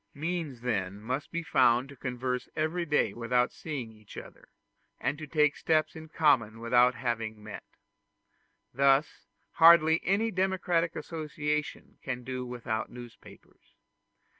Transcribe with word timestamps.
Means 0.15 0.61
then 0.61 0.99
must 0.99 1.31
be 1.31 1.43
found 1.43 1.87
to 1.89 1.95
converse 1.95 2.49
every 2.55 2.87
day 2.87 3.13
without 3.13 3.51
seeing 3.51 3.91
each 3.91 4.17
other, 4.17 4.49
and 4.99 5.15
to 5.19 5.27
take 5.27 5.55
steps 5.55 5.95
in 5.95 6.07
common 6.09 6.59
without 6.59 6.95
having 6.95 7.43
met. 7.43 7.77
Thus 8.73 9.27
hardly 9.51 10.01
any 10.03 10.31
democratic 10.31 10.95
association 10.95 11.99
can 12.01 12.23
do 12.23 12.47
without 12.47 12.89
newspapers. 12.89 13.75